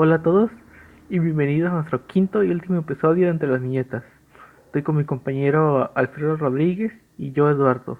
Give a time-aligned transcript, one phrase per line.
[0.00, 0.48] Hola a todos
[1.10, 4.04] y bienvenidos a nuestro quinto y último episodio de Entre las Niñetas.
[4.66, 7.98] Estoy con mi compañero Alfredo Rodríguez y yo Eduardo.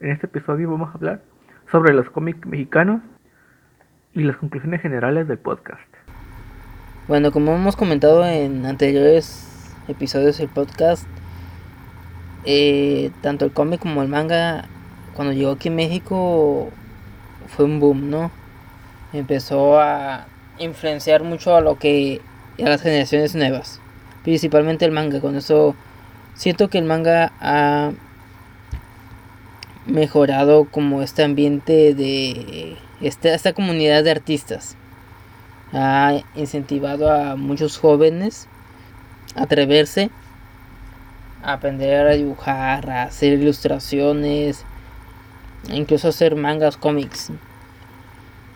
[0.00, 1.22] En este episodio vamos a hablar
[1.70, 3.00] sobre los cómics mexicanos
[4.12, 5.86] y las conclusiones generales del podcast.
[7.06, 11.06] Bueno, como hemos comentado en anteriores episodios del podcast,
[12.44, 14.64] eh, tanto el cómic como el manga,
[15.14, 16.72] cuando llegó aquí en México,
[17.46, 18.32] fue un boom, ¿no?
[19.12, 20.26] Empezó a
[20.58, 22.20] influenciar mucho a lo que
[22.58, 23.80] a las generaciones nuevas,
[24.24, 25.20] principalmente el manga.
[25.20, 25.74] Con eso
[26.34, 27.92] siento que el manga ha
[29.86, 34.76] mejorado como este ambiente de esta, esta comunidad de artistas.
[35.72, 38.48] Ha incentivado a muchos jóvenes
[39.34, 40.10] a atreverse
[41.46, 44.64] a aprender a dibujar, a hacer ilustraciones,
[45.72, 47.30] incluso hacer mangas, cómics.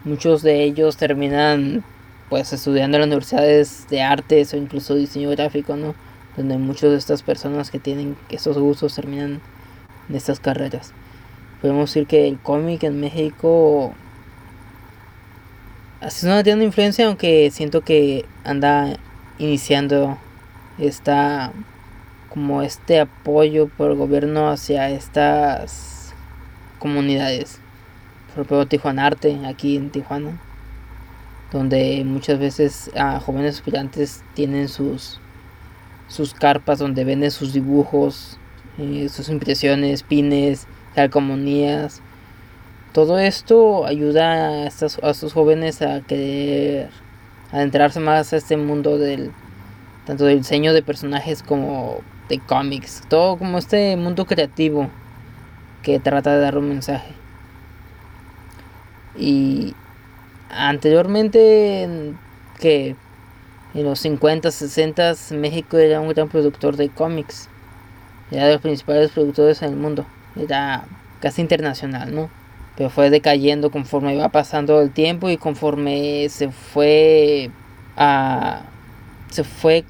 [0.04, 1.84] Muchos de ellos terminan
[2.30, 5.94] pues estudiando en las universidades de artes o incluso diseño gráfico, ¿no?
[6.36, 9.40] Donde muchas de estas personas que tienen esos gustos terminan
[10.08, 10.92] en estas carreras.
[11.60, 13.92] Podemos decir que el cómic en México
[16.00, 18.96] así no tiene influencia, aunque siento que anda
[19.38, 20.16] iniciando
[20.78, 21.52] esta
[22.30, 26.14] como este apoyo por el gobierno hacia estas
[26.78, 27.59] comunidades.
[28.32, 30.40] Ejemplo, Tijuana Arte, aquí en Tijuana
[31.52, 35.18] donde muchas veces a jóvenes aspirantes tienen sus,
[36.08, 38.38] sus carpas donde venden sus dibujos,
[38.78, 42.02] eh, sus impresiones, pines, calcomanías.
[42.92, 46.90] Todo esto ayuda a estos, a estos jóvenes a querer
[47.52, 49.32] adentrarse más a este mundo del
[50.06, 54.88] tanto del diseño de personajes como de cómics, todo como este mundo creativo
[55.82, 57.12] que trata de dar un mensaje.
[59.16, 59.74] Y
[60.50, 62.14] anteriormente,
[62.58, 62.96] que
[63.74, 67.48] en los 50, 60 México era un gran productor de cómics.
[68.30, 70.06] Era de los principales productores en el mundo.
[70.36, 70.84] Era
[71.20, 72.30] casi internacional, ¿no?
[72.76, 77.50] Pero fue decayendo conforme iba pasando el tiempo y conforme se fue
[77.96, 78.62] a,
[79.30, 79.84] se fue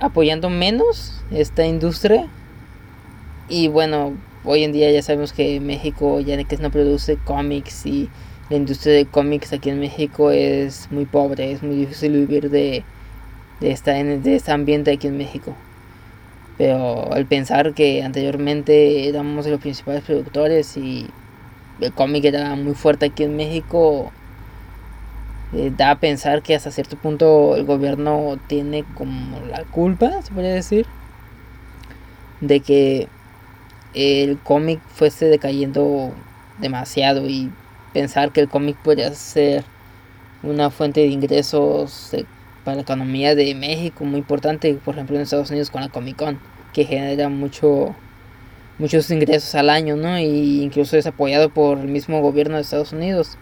[0.00, 2.28] apoyando menos esta industria.
[3.48, 4.14] Y bueno,
[4.44, 8.08] hoy en día ya sabemos que México ya que no produce cómics y
[8.50, 12.82] la industria de cómics aquí en México es muy pobre, es muy difícil vivir de,
[13.60, 15.54] de, esta, de este ambiente aquí en México.
[16.56, 21.08] Pero al pensar que anteriormente éramos los principales productores y
[21.80, 24.10] el cómic era muy fuerte aquí en México,
[25.52, 30.32] eh, da a pensar que hasta cierto punto el gobierno tiene como la culpa, se
[30.32, 30.86] podría decir,
[32.40, 33.08] de que
[33.94, 36.12] el cómic fuese decayendo
[36.58, 37.50] demasiado y
[37.92, 39.64] pensar que el cómic podría ser
[40.42, 42.14] una fuente de ingresos
[42.64, 46.16] para la economía de México muy importante, por ejemplo en Estados Unidos con la Comic
[46.16, 46.38] Con,
[46.72, 47.94] que genera mucho
[48.78, 50.18] muchos ingresos al año, ¿no?
[50.18, 53.36] Y incluso es apoyado por el mismo gobierno de Estados Unidos.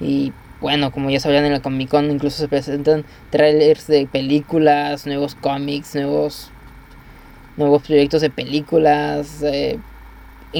[0.00, 5.06] Y bueno, como ya sabían en la Comic Con incluso se presentan trailers de películas,
[5.06, 6.50] nuevos cómics, nuevos
[7.56, 9.78] nuevos proyectos de películas, eh,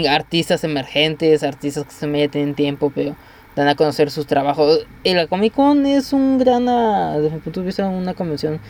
[0.08, 3.16] artistas emergentes, artistas que se tienen tiempo, pero
[3.56, 4.86] dan a conocer sus trabajos.
[5.04, 8.60] La Comic Con es un gran, ah, desde mi punto de vista, una convención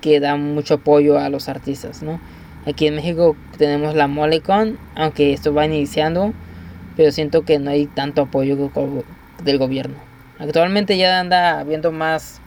[0.00, 2.20] que da mucho apoyo a los artistas, ¿no?
[2.66, 6.32] Aquí en México tenemos la Molecon, aunque esto va iniciando,
[6.96, 8.56] pero siento que no hay tanto apoyo
[9.44, 9.96] del gobierno.
[10.38, 12.40] Actualmente ya anda habiendo más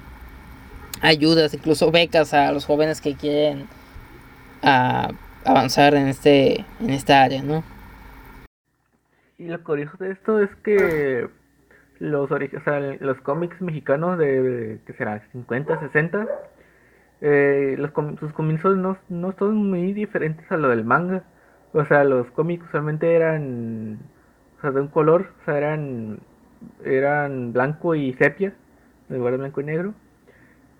[1.02, 3.68] ayudas, incluso becas a los jóvenes que quieren
[4.62, 5.12] ah,
[5.46, 7.64] avanzar en este en esta área, ¿no?
[9.40, 11.30] Y lo curioso de esto es que
[12.00, 12.30] los,
[13.00, 16.28] los cómics mexicanos de, que será 50, 60,
[17.22, 21.24] eh, los, sus comienzos no, no son muy diferentes a lo del manga.
[21.74, 24.00] O sea, los cómics usualmente eran
[24.58, 26.20] o sea, de un color, o sea, eran,
[26.84, 28.54] eran blanco y sepia,
[29.10, 29.94] en lugar de blanco y negro.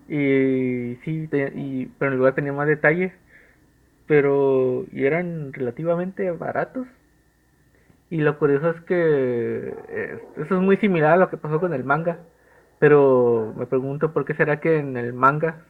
[0.08, 3.14] Y sí, y, pero en lugar tenía más detalle,
[4.06, 6.86] pero y eran relativamente baratos.
[8.10, 11.72] Y lo curioso es que eh, eso es muy similar a lo que pasó con
[11.72, 12.18] el manga.
[12.80, 15.62] Pero me pregunto por qué será que en el manga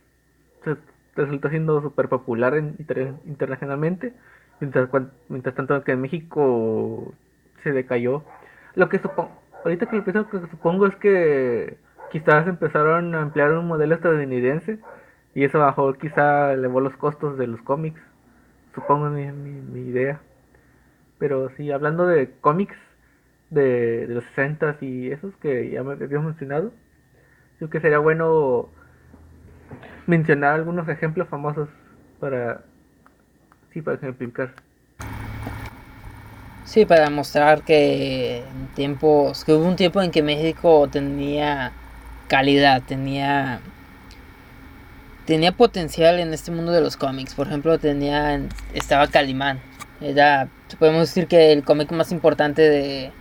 [0.65, 0.77] se
[1.17, 4.15] resultó siendo súper popular internacionalmente.
[4.61, 4.89] Mientras,
[5.29, 7.13] mientras tanto que en México
[7.63, 8.25] se decayó.
[8.75, 9.31] Lo que supongo,
[9.65, 11.77] ahorita que lo pienso, que supongo es que
[12.11, 14.79] quizás empezaron a emplear un modelo estadounidense
[15.35, 18.01] y eso bajó, quizá elevó los costos de los cómics.
[18.75, 20.21] Supongo mi, mi idea.
[21.21, 22.77] Pero sí, hablando de cómics
[23.51, 26.73] de, los 60 y esos que ya me habíamos mencionado,
[27.59, 28.71] creo que sería bueno
[30.07, 31.69] mencionar algunos ejemplos famosos
[32.19, 32.63] para,
[33.73, 34.55] sí, para ejemplificar.
[36.65, 41.73] Sí, para mostrar que en tiempos, que hubo un tiempo en que México tenía
[42.29, 43.61] calidad, tenía
[45.27, 47.35] tenía potencial en este mundo de los cómics.
[47.35, 48.41] Por ejemplo, tenía
[48.73, 49.61] estaba Calimán.
[50.01, 53.13] Era podemos decir que el cómic más importante de,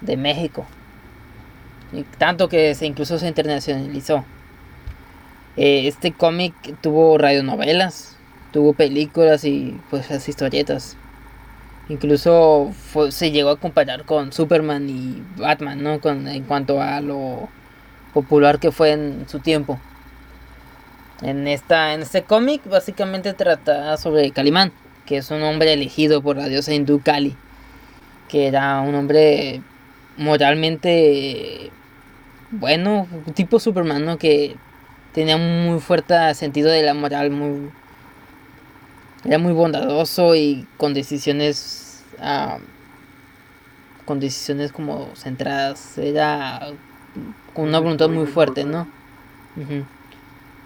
[0.00, 0.66] de México.
[2.18, 4.24] Tanto que se incluso se internacionalizó.
[5.56, 8.16] Eh, este cómic tuvo radionovelas,
[8.52, 10.96] tuvo películas y pues las historietas.
[11.88, 12.72] Incluso
[13.10, 16.00] se llegó a comparar con Superman y Batman, ¿no?
[16.00, 17.48] Con, en cuanto a lo
[18.12, 19.78] popular que fue en su tiempo.
[21.22, 24.72] En, esta, en este cómic básicamente trata sobre Calimán,
[25.06, 27.36] que es un hombre elegido por la diosa hindú Kali,
[28.28, 29.62] que era un hombre
[30.16, 31.70] moralmente
[32.50, 34.18] bueno, tipo Superman, ¿no?
[34.18, 34.56] Que
[35.12, 37.70] tenía un muy fuerte sentido de la moral, muy
[39.24, 42.58] era muy bondadoso y con decisiones ah,
[44.04, 46.68] con decisiones como centradas, era
[47.54, 48.86] con una voluntad muy fuerte, ¿no?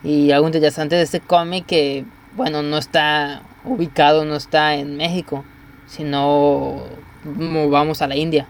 [0.02, 2.04] Y algo interesante de este cómic que,
[2.36, 5.44] bueno, no está ubicado, no está en México,
[5.86, 6.82] sino
[7.24, 8.46] vamos a la India.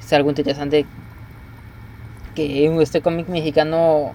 [0.00, 0.86] Es algo interesante
[2.34, 4.12] que este cómic mexicano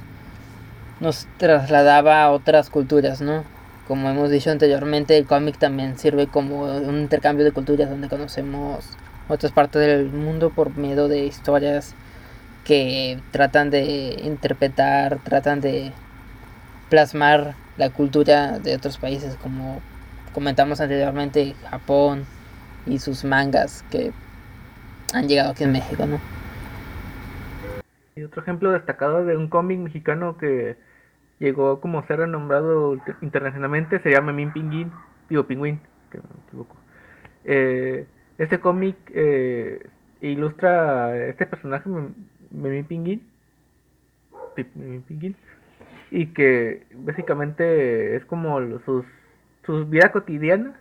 [0.99, 3.43] nos trasladaba a otras culturas, ¿no?
[3.87, 8.85] Como hemos dicho anteriormente, el cómic también sirve como un intercambio de culturas donde conocemos
[9.27, 11.93] otras partes del mundo por medio de historias
[12.63, 15.91] que tratan de interpretar, tratan de
[16.89, 19.81] plasmar la cultura de otros países, como
[20.33, 22.25] comentamos anteriormente, Japón
[22.85, 24.11] y sus mangas que
[25.13, 26.19] han llegado aquí en México, ¿no?
[28.15, 30.75] Y otro ejemplo destacado de un cómic mexicano que
[31.39, 34.91] llegó como ser renombrado internacionalmente se llama Memín Pinguín,
[35.29, 35.79] digo Pingüín,
[36.11, 36.75] que me equivoco.
[37.43, 38.05] Eh,
[38.37, 39.87] este cómic eh,
[40.21, 41.89] ilustra este personaje,
[42.51, 43.23] Memín Pinguín,
[44.75, 45.35] Memín Pinguín,
[46.13, 49.03] y que básicamente es como sus,
[49.65, 50.75] sus vida cotidiana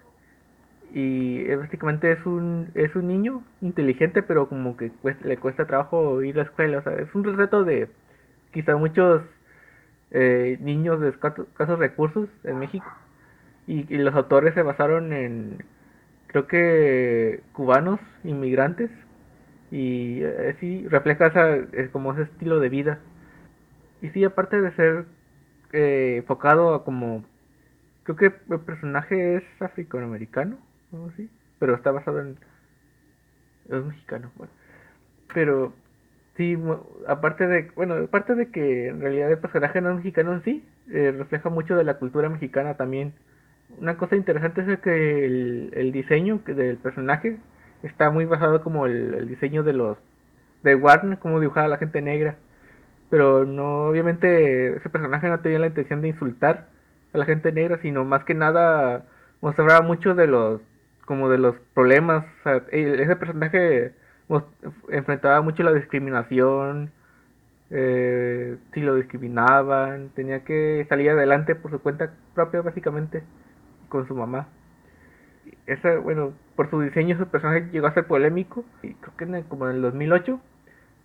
[0.92, 4.90] y básicamente es un es un niño inteligente pero como que
[5.24, 6.78] le cuesta trabajo ir a la escuela.
[6.78, 7.88] O sea es un reto de
[8.52, 9.22] quizá muchos
[10.10, 12.86] eh, niños de escasos recursos en México.
[13.66, 15.64] Y, los autores se basaron en
[16.26, 18.90] creo que cubanos inmigrantes.
[19.70, 22.98] Y así eh, refleja esa, es como ese estilo de vida.
[24.02, 25.06] Y sí aparte de ser
[25.72, 27.24] eh, enfocado a como
[28.04, 30.58] creo que el personaje es afroamericano
[30.92, 32.36] o así pero está basado en
[33.68, 34.52] es mexicano bueno.
[35.32, 35.72] Pero
[36.36, 36.58] sí
[37.06, 40.64] aparte de bueno aparte de que en realidad el personaje no es mexicano en sí
[40.90, 43.14] eh, refleja mucho de la cultura mexicana también.
[43.78, 47.38] Una cosa interesante es que el, el diseño del personaje
[47.82, 49.98] está muy basado como el, el diseño de los
[50.62, 52.36] de Warner como dibujaba la gente negra
[53.12, 56.68] pero no, obviamente ese personaje no tenía la intención de insultar
[57.12, 59.04] a la gente negra, sino más que nada
[59.42, 60.62] mostraba mucho de los,
[61.04, 62.24] como de los problemas,
[62.70, 63.92] ese personaje
[64.88, 66.90] enfrentaba mucho la discriminación,
[67.68, 73.22] eh, si lo discriminaban, tenía que salir adelante por su cuenta propia básicamente,
[73.90, 74.48] con su mamá.
[75.66, 79.42] Esa, bueno, por su diseño su personaje llegó a ser polémico, y creo que en
[79.42, 80.40] como en el 2008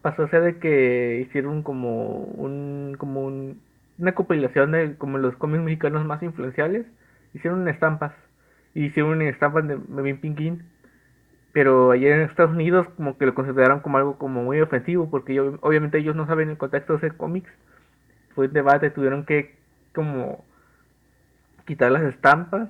[0.08, 3.62] pasó a de que hicieron como un como un,
[4.00, 6.86] una compilación de como los cómics mexicanos más influenciales
[7.34, 8.14] hicieron estampas
[8.74, 10.64] y hicieron estampas de Memín Pinguín
[11.52, 15.42] pero allá en Estados Unidos como que lo consideraron como algo como muy ofensivo porque
[15.42, 17.52] obviamente ellos no saben el contexto de ese cómics
[18.34, 19.58] fue un debate tuvieron que
[19.94, 20.46] como
[21.66, 22.70] quitar las estampas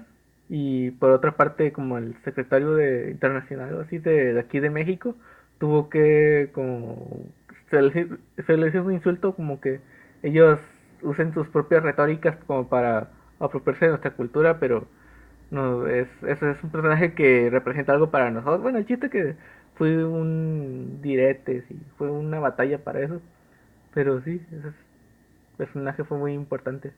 [0.50, 5.16] y por otra parte como el secretario de internacional así de aquí de México
[5.60, 7.26] tuvo que como
[7.70, 9.82] se le hizo un insulto como que
[10.24, 10.60] ellos
[11.02, 13.10] usen sus propias retóricas como para
[13.40, 14.88] apropiarse de nuestra cultura, pero
[15.52, 18.62] no es eso es un personaje que representa algo para nosotros.
[18.62, 19.36] Bueno, el chiste que
[19.76, 23.22] fue un direte, sí, fue una batalla para eso,
[23.94, 24.74] pero sí, ese
[25.58, 26.92] personaje fue muy importante.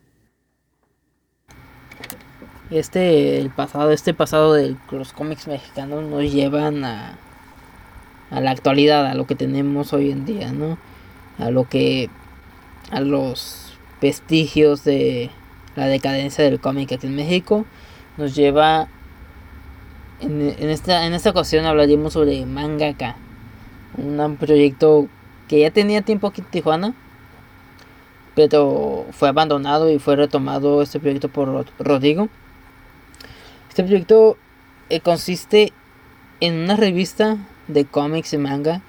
[2.70, 7.18] Este el pasado, este pasado de los cómics mexicanos nos llevan a
[8.32, 10.78] a la actualidad, a lo que tenemos hoy en día, ¿no?
[11.38, 12.10] A lo que
[12.92, 15.30] a los vestigios de
[15.76, 17.66] la decadencia del cómic aquí en México
[18.18, 18.88] nos lleva
[20.20, 23.16] en, esta en esta ocasión hablaremos sobre Mangaka,
[23.98, 25.08] un proyecto
[25.48, 26.94] que ya tenía tiempo aquí en Tijuana,
[28.36, 32.30] pero fue abandonado y fue retomado este proyecto por Rodrigo.
[33.70, 34.38] Este proyecto
[34.90, 35.72] eh, consiste
[36.42, 37.38] en una revista
[37.70, 38.82] de cómics y manga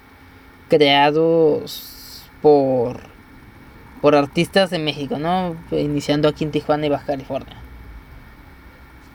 [0.69, 2.99] creados por
[4.01, 5.55] por artistas de México, ¿no?
[5.71, 7.57] Iniciando aquí en Tijuana y Baja California.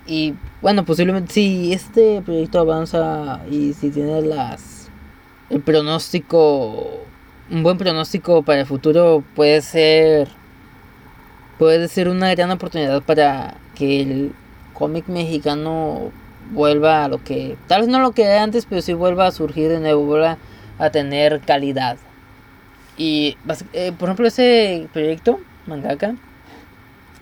[0.06, 4.90] Y bueno, posiblemente si este proyecto avanza y si tiene las
[5.50, 7.06] el pronóstico
[7.50, 10.28] un buen pronóstico para el futuro puede ser
[11.58, 14.34] puede ser una gran oportunidad para que el
[14.74, 16.12] cómic mexicano
[16.52, 19.32] vuelva a lo que tal vez no lo que era antes, pero sí vuelva a
[19.32, 20.38] surgir de nuevo, vuelva
[20.80, 21.98] a tener calidad.
[22.98, 23.38] Y
[23.74, 26.16] eh, por ejemplo ese proyecto mangaka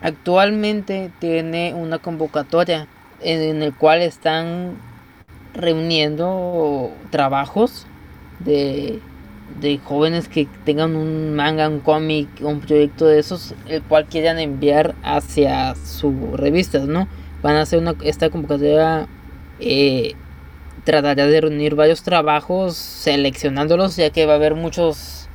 [0.01, 2.88] actualmente tiene una convocatoria
[3.22, 4.77] en, el cual están
[5.53, 7.88] reuniendo trabajos
[8.39, 9.00] de,
[9.62, 14.39] de jóvenes que tengan un manga, un cómic, un proyecto de esos, el cual quieran
[14.39, 17.08] enviar hacia sus revistas, ¿no?
[17.43, 19.07] Van a hacer una, esta convocatoria,
[19.59, 20.15] eh,
[20.85, 25.27] tratará de reunir varios trabajos, seleccionándolos, ya que va a haber muchos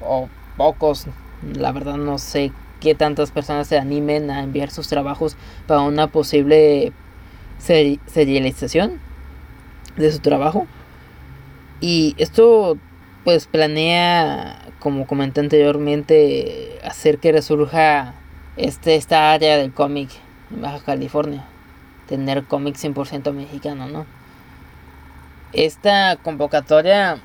[0.00, 1.06] o pocos,
[1.54, 5.36] la verdad no sé que tantas personas se animen a enviar sus trabajos
[5.66, 6.92] para una posible
[7.58, 8.98] serialización
[9.96, 10.66] de su trabajo.
[11.80, 12.78] Y esto
[13.24, 18.14] pues planea, como comenté anteriormente, hacer que resurja
[18.56, 20.10] este, esta área del cómic
[20.50, 21.44] Baja California.
[22.06, 24.06] Tener cómic 100% mexicano, ¿no?
[25.52, 27.18] Esta convocatoria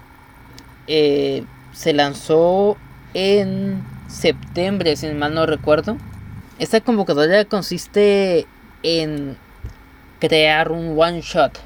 [0.88, 2.78] eh, se lanzó
[3.14, 5.98] en septiembre, si mal no recuerdo.
[6.60, 8.48] Esta convocatoria consiste
[8.84, 9.38] en
[10.20, 11.60] crear un one shot.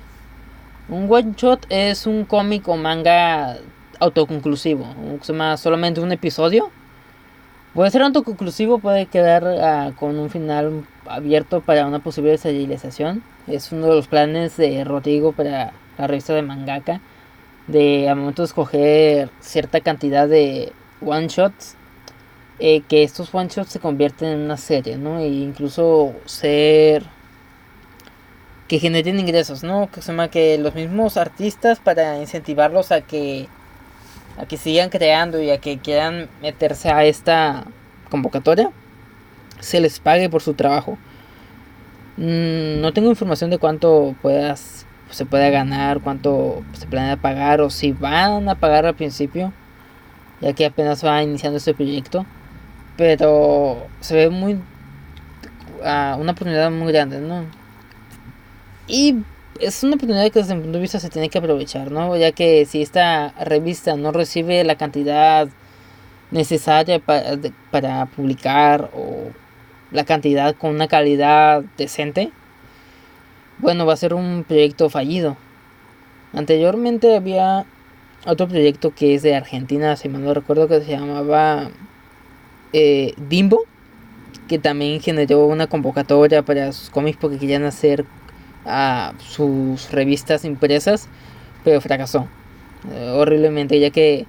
[0.87, 3.57] Un one shot es un cómic o manga
[3.99, 4.87] autoconclusivo,
[5.21, 6.71] se solamente un episodio.
[7.79, 13.23] Puede ser autoconclusivo, puede quedar ah, con un final abierto para una posible serialización.
[13.47, 16.99] Es uno de los planes de Rodrigo para la revista de mangaka.
[17.67, 21.77] De a momento escoger cierta cantidad de one shots
[22.59, 25.19] eh, que estos one shots se convierten en una serie, ¿no?
[25.19, 27.05] E incluso ser
[28.67, 29.89] que generen ingresos, ¿no?
[29.89, 33.47] Que se llama que los mismos artistas para incentivarlos a que
[34.39, 37.65] a que sigan creando y a que quieran meterse a esta
[38.09, 38.71] convocatoria
[39.59, 40.97] se les pague por su trabajo.
[42.17, 47.69] Mm, no tengo información de cuánto puedas se pueda ganar, cuánto se planea pagar o
[47.69, 49.51] si van a pagar al principio,
[50.39, 52.25] ya que apenas va iniciando este proyecto
[52.99, 57.45] pero se ve muy uh, una oportunidad muy grande, ¿no?
[58.89, 59.23] Y
[59.59, 62.15] es una oportunidad que desde mi punto de vista se tiene que aprovechar, ¿no?
[62.15, 65.47] Ya que si esta revista no recibe la cantidad
[66.31, 67.37] necesaria para,
[67.71, 69.31] para publicar o
[69.91, 72.31] la cantidad con una calidad decente,
[73.57, 75.35] bueno, va a ser un proyecto fallido.
[76.33, 77.65] Anteriormente había
[78.25, 81.69] otro proyecto que es de Argentina, si mal no recuerdo, que se llamaba
[82.71, 83.65] eh, Bimbo,
[84.47, 88.05] que también generó una convocatoria para sus cómics porque querían hacer
[88.69, 91.07] a sus revistas impresas,
[91.63, 92.27] pero fracasó
[92.91, 94.25] eh, horriblemente, ya que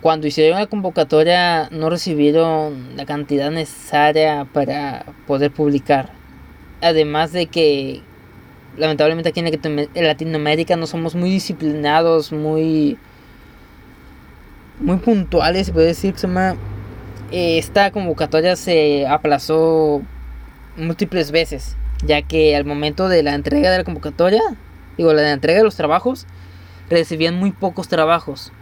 [0.00, 6.10] cuando hicieron la convocatoria no recibieron la cantidad necesaria para poder publicar.
[6.80, 8.02] Además de que
[8.76, 12.98] lamentablemente aquí en Latinoamérica no somos muy disciplinados, muy
[14.80, 16.56] muy puntuales, se puede decir, llama
[17.30, 20.02] esta convocatoria se aplazó
[20.76, 21.76] múltiples veces,
[22.06, 24.42] ya que al momento de la entrega de la convocatoria,
[24.96, 26.26] digo, la entrega de los trabajos,
[26.90, 28.52] recibían muy pocos trabajos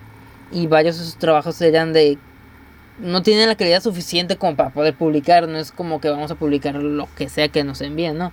[0.51, 2.19] y varios de esos trabajos eran de
[2.99, 6.35] no tienen la calidad suficiente como para poder publicar, no es como que vamos a
[6.35, 8.33] publicar lo que sea que nos envíen, ¿no?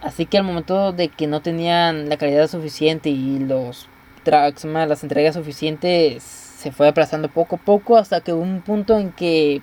[0.00, 3.88] Así que al momento de que no tenían la calidad suficiente y los
[4.24, 9.10] las entregas suficientes se fue aplazando poco a poco hasta que hubo un punto en
[9.10, 9.62] que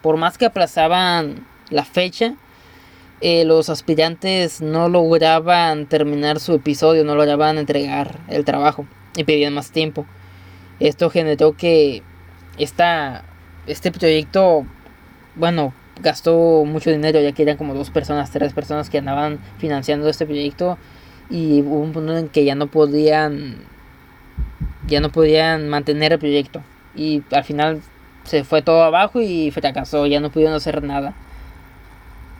[0.00, 2.34] por más que aplazaban la fecha,
[3.20, 9.54] eh, los aspirantes no lograban terminar su episodio, no lograban entregar el trabajo y pedían
[9.54, 10.06] más tiempo.
[10.80, 12.02] Esto generó que
[12.58, 13.24] esta,
[13.66, 14.66] este proyecto,
[15.34, 20.08] bueno, gastó mucho dinero ya que eran como dos personas, tres personas que andaban financiando
[20.08, 20.78] este proyecto
[21.28, 23.66] y hubo un punto en que ya no podían
[24.86, 26.62] ya no podían mantener el proyecto.
[26.94, 27.82] Y al final
[28.24, 31.14] se fue todo abajo y fracasó, ya no pudieron hacer nada.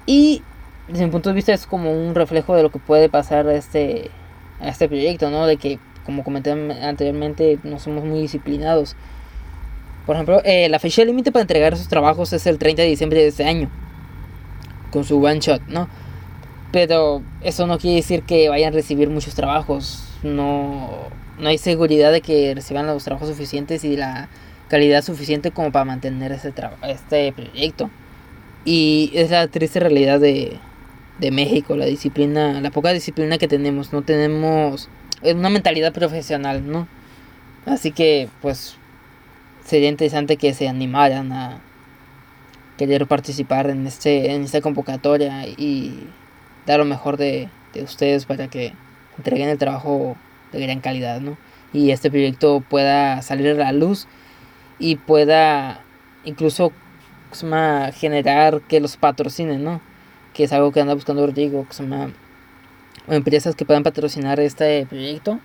[0.07, 0.43] Y
[0.89, 3.55] desde mi punto de vista es como un reflejo de lo que puede pasar a
[3.55, 4.11] este,
[4.61, 5.47] a este proyecto, ¿no?
[5.47, 8.97] De que, como comenté anteriormente, no somos muy disciplinados.
[10.07, 13.21] Por ejemplo, eh, la fecha límite para entregar sus trabajos es el 30 de diciembre
[13.21, 13.69] de este año.
[14.91, 15.89] Con su one shot, ¿no?
[16.73, 20.05] Pero eso no quiere decir que vayan a recibir muchos trabajos.
[20.23, 20.89] No,
[21.39, 24.31] no hay seguridad de que reciban los trabajos suficientes y la
[24.69, 27.91] calidad suficiente como para mantener ese este proyecto.
[28.65, 30.59] Y es la triste realidad de,
[31.19, 33.93] de México, la disciplina, la poca disciplina que tenemos.
[33.93, 34.89] No tenemos
[35.23, 36.87] una mentalidad profesional, ¿no?
[37.67, 38.77] Así que, pues,
[39.65, 41.61] sería interesante que se animaran a
[42.79, 46.07] querer participar en este en esta convocatoria y
[46.65, 48.73] dar lo mejor de, de ustedes para que
[49.17, 50.17] entreguen el trabajo
[50.53, 51.37] de gran calidad, ¿no?
[51.73, 54.07] Y este proyecto pueda salir a la luz
[54.79, 55.83] y pueda
[56.25, 56.73] incluso
[57.95, 59.81] generar que los patrocinen, ¿no?
[60.39, 62.13] Que es algo que anda buscando Rodrigo, que se llama
[63.09, 65.41] empresas que puedan patrocinar este proyecto.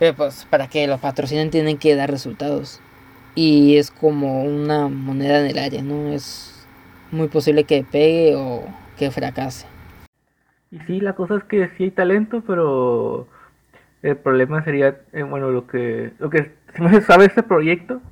[0.00, 2.80] Pero pues para que los patrocinen tienen que dar resultados.
[3.36, 6.12] Y es como una moneda en el aire, ¿no?
[6.12, 6.66] Es
[7.12, 8.64] muy posible que pegue o
[8.96, 9.68] que fracase.
[10.72, 13.28] Y sí, la cosa es que sí hay talento, pero
[14.02, 16.50] el problema sería, eh, bueno, lo que, lo que
[17.06, 18.02] sabe este proyecto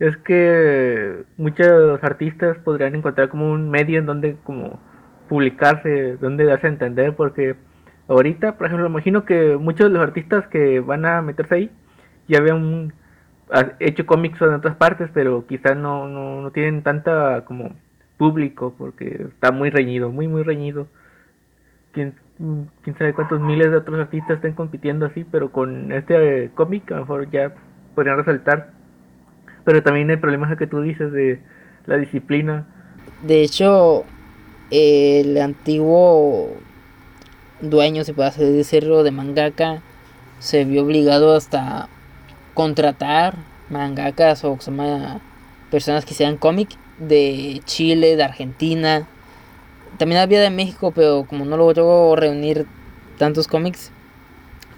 [0.00, 4.80] es que muchos artistas podrían encontrar como un medio en donde como
[5.28, 7.56] publicarse, donde darse a entender, porque
[8.08, 11.70] ahorita, por ejemplo, imagino que muchos de los artistas que van a meterse ahí
[12.26, 12.92] ya habían
[13.80, 17.74] hecho cómics en otras partes, pero quizás no, no, no tienen tanta como
[18.16, 20.88] público, porque está muy reñido, muy, muy reñido.
[21.92, 22.14] Quién,
[22.82, 26.90] quién sabe cuántos miles de otros artistas estén compitiendo así, pero con este eh, cómic
[26.92, 27.54] a lo mejor ya
[27.94, 28.78] podrían resaltar
[29.68, 31.42] pero también el problema es que tú dices de
[31.84, 32.66] la disciplina.
[33.22, 34.06] De hecho,
[34.70, 36.50] el antiguo
[37.60, 39.82] dueño, se puede decirlo, de mangaka,
[40.38, 41.88] se vio obligado hasta
[42.54, 43.36] contratar
[43.70, 44.58] mangakas o
[45.70, 49.06] personas que sean cómic de Chile, de Argentina.
[49.98, 52.66] También había de México, pero como no logró reunir
[53.18, 53.90] tantos cómics,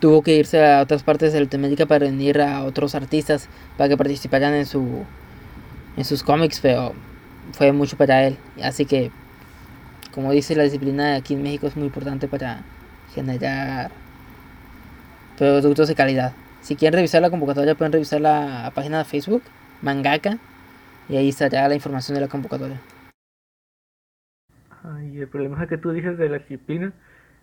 [0.01, 3.97] tuvo que irse a otras partes de Latinoamérica para reunir a otros artistas para que
[3.97, 5.05] participaran en su
[5.97, 6.95] en sus cómics, pero
[7.53, 8.37] fue mucho para él.
[8.63, 9.11] Así que,
[10.13, 12.63] como dice la disciplina aquí en México es muy importante para
[13.15, 13.91] generar
[15.39, 16.33] productos de calidad.
[16.61, 19.43] Si quieren revisar la convocatoria pueden revisar la página de Facebook,
[19.83, 20.39] Mangaka,
[21.09, 22.81] y ahí estará la información de la convocatoria.
[25.13, 26.93] Y el problema que tú dices de la disciplina,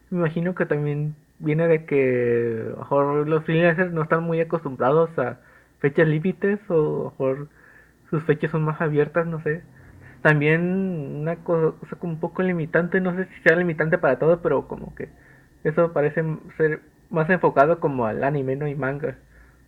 [0.10, 5.40] me imagino que también viene de que mejor los freelancers no están muy acostumbrados a
[5.80, 7.50] fechas límites o mejor
[8.10, 9.62] sus fechas son más abiertas, no sé.
[10.22, 10.62] También
[11.22, 14.94] una cosa como un poco limitante, no sé si sea limitante para todos, pero como
[14.96, 15.10] que
[15.64, 16.24] eso parece
[16.58, 18.68] ser más enfocado como al anime, ¿no?
[18.68, 19.16] Y manga.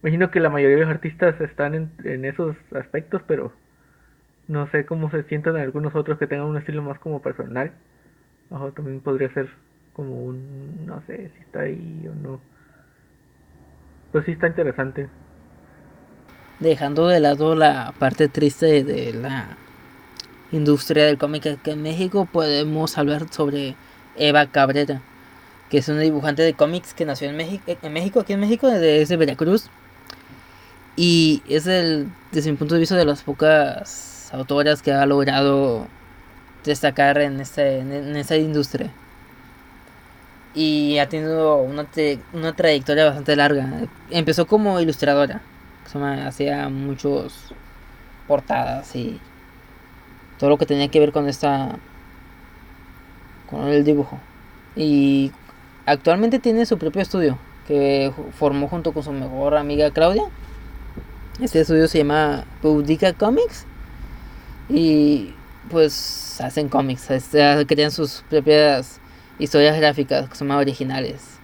[0.01, 3.51] Imagino que la mayoría de los artistas están en, en esos aspectos, pero
[4.47, 7.71] no sé cómo se sientan algunos otros que tengan un estilo más como personal.
[8.49, 9.47] Ojo, también podría ser
[9.93, 12.39] como un, no sé si está ahí o no.
[14.11, 15.07] Pero sí está interesante.
[16.59, 19.57] Dejando de lado la parte triste de la
[20.51, 23.75] industria del cómic aquí en México, podemos hablar sobre
[24.15, 25.01] Eva Cabrera,
[25.69, 28.67] que es una dibujante de cómics que nació en México, en México aquí en México,
[28.67, 29.69] desde Veracruz.
[30.95, 35.87] Y es el, desde mi punto de vista, de las pocas autoras que ha logrado
[36.65, 38.91] destacar en, este, en esta industria
[40.53, 41.87] y ha tenido una,
[42.33, 43.87] una trayectoria bastante larga.
[44.09, 45.41] Empezó como ilustradora,
[46.25, 47.53] hacía muchos
[48.27, 49.19] portadas y
[50.39, 51.77] todo lo que tenía que ver con esta
[53.49, 54.19] con el dibujo.
[54.75, 55.31] Y
[55.85, 60.23] actualmente tiene su propio estudio que formó junto con su mejor amiga Claudia.
[61.41, 63.65] Este estudio se llama Boudica Comics
[64.69, 65.33] y
[65.69, 68.99] pues hacen cómics, este, crean sus propias
[69.37, 71.39] historias gráficas que son más originales.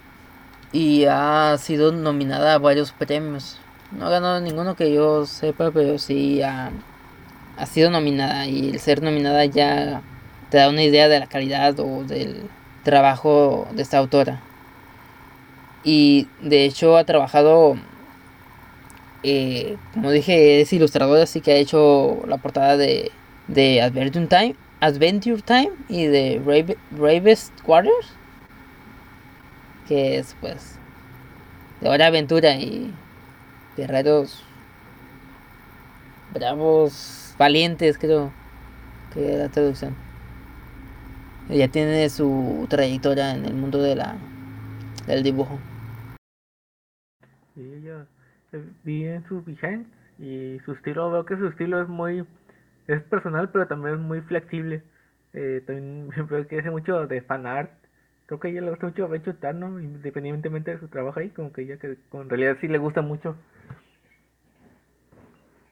[0.72, 3.58] Y ha sido nominada a varios premios.
[3.92, 6.72] No ha ganado ninguno que yo sepa, pero sí ha,
[7.58, 8.48] ha sido nominada.
[8.48, 10.02] Y el ser nominada ya
[10.50, 12.44] te da una idea de la calidad o del
[12.84, 14.42] trabajo de esta autora.
[15.84, 17.78] Y de hecho ha trabajado,
[19.24, 23.12] eh, como dije, es ilustradora, así que ha hecho la portada de,
[23.48, 26.40] de Adventure Time Adventure Time y de
[26.92, 28.14] Bravest Quarters,
[29.88, 30.78] que es pues
[31.82, 32.94] de hora aventura y
[33.78, 34.44] guerreros
[36.34, 38.32] bravos, valientes, creo
[39.14, 39.96] que es la traducción.
[41.50, 44.16] Ella tiene su trayectoria en el mundo de la
[45.08, 45.60] del dibujo.
[47.54, 48.06] Sí, ella
[48.84, 49.86] vi en su Behance
[50.20, 52.26] Y su estilo, veo que su estilo es muy,
[52.88, 54.84] es personal, pero también es muy flexible.
[55.34, 57.72] Eh, también veo que hace mucho de fan art.
[58.26, 61.54] Creo que a ella le gusta mucho Bencho Tano, independientemente de su trabajo ahí, como
[61.54, 63.36] que ella que en realidad sí le gusta mucho.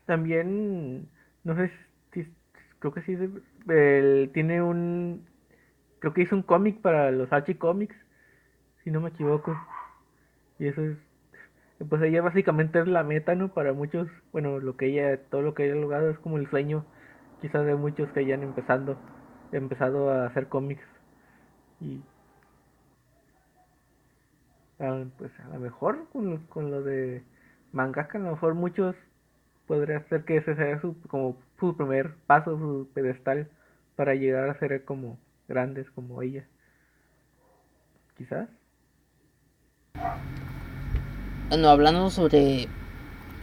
[0.06, 1.08] También,
[1.44, 1.72] no sé
[2.14, 2.28] si,
[2.80, 3.18] creo que sí,
[3.70, 5.26] él tiene un,
[6.00, 7.96] creo que hizo un cómic para los Archie Comics,
[8.84, 9.58] si no me equivoco.
[10.60, 10.98] Y eso es
[11.90, 13.50] pues ella básicamente es la meta, ¿no?
[13.54, 16.50] Para muchos, bueno, lo que ella, todo lo que ella ha logrado es como el
[16.50, 16.86] sueño,
[17.42, 18.98] quizás de muchos que hayan empezando,
[19.52, 20.84] empezado a hacer cómics.
[21.80, 22.02] Y
[24.80, 27.24] ah, pues a lo mejor con lo, con lo de
[27.72, 28.96] mangaka, a lo mejor muchos
[29.68, 33.50] podría ser que ese sea su, como su primer paso, su pedestal
[33.96, 36.46] para llegar a ser como grandes como ella.
[38.18, 38.50] Quizás.
[41.50, 42.68] Bueno, hablando sobre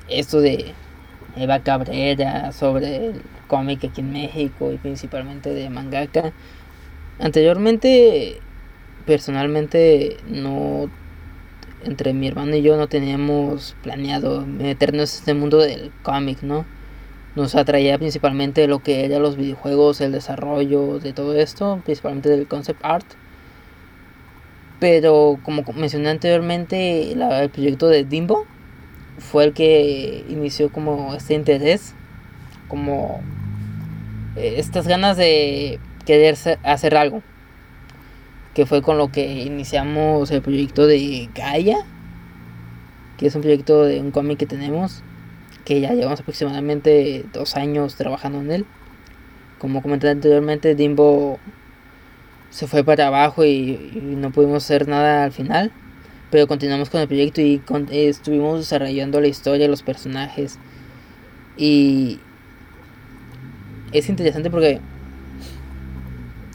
[0.09, 0.75] esto de
[1.37, 6.33] Eva Cabrera, sobre el cómic aquí en México y principalmente de mangaka.
[7.19, 8.41] Anteriormente,
[9.07, 10.91] personalmente, no.
[11.85, 16.66] Entre mi hermano y yo no teníamos planeado meternos en este mundo del cómic, ¿no?
[17.37, 22.49] Nos atraía principalmente lo que eran los videojuegos, el desarrollo de todo esto, principalmente del
[22.49, 23.07] concept art.
[24.79, 28.47] Pero como mencioné anteriormente, el proyecto de Dimbo
[29.19, 31.95] fue el que inició como este interés,
[32.69, 33.23] como
[34.37, 37.23] eh, estas ganas de querer hacer algo.
[38.55, 41.79] Que fue con lo que iniciamos el proyecto de Gaia,
[43.17, 45.03] que es un proyecto de un cómic que tenemos,
[45.65, 48.67] que ya llevamos aproximadamente dos años trabajando en él.
[49.59, 51.39] Como comenté anteriormente, Dimbo
[52.51, 55.71] se fue para abajo y, no pudimos hacer nada al final.
[56.31, 57.61] Pero continuamos con el proyecto y
[57.91, 60.59] estuvimos desarrollando la historia, los personajes.
[61.57, 62.21] Y
[63.93, 64.81] es interesante porque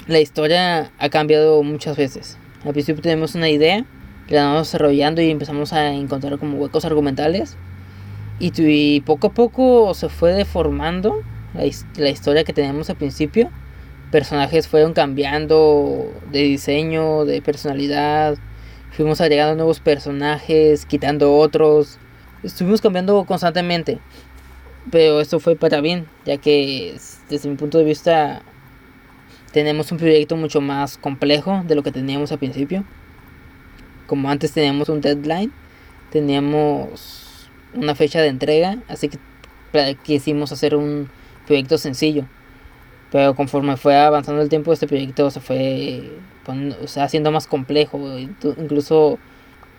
[0.07, 2.37] la historia ha cambiado muchas veces.
[2.63, 3.85] Al principio tenemos una idea,
[4.29, 7.57] la vamos desarrollando y empezamos a encontrar como huecos argumentales.
[8.39, 11.21] Y, poco a poco se fue deformando
[11.53, 11.63] la,
[11.97, 13.49] la historia que teníamos al principio
[14.15, 18.37] personajes fueron cambiando de diseño, de personalidad.
[18.91, 21.97] Fuimos agregando nuevos personajes, quitando otros.
[22.43, 23.99] Estuvimos cambiando constantemente.
[24.89, 26.95] Pero esto fue para bien, ya que
[27.29, 28.43] desde mi punto de vista
[29.55, 32.83] tenemos un proyecto mucho más complejo de lo que teníamos al principio.
[34.05, 35.49] Como antes teníamos un deadline,
[36.11, 39.17] teníamos una fecha de entrega, así que
[40.03, 41.09] quisimos hacer un
[41.47, 42.25] proyecto sencillo.
[43.13, 46.03] Pero conforme fue avanzando el tiempo, este proyecto se fue
[46.97, 47.97] haciendo más complejo.
[48.19, 49.19] Incluso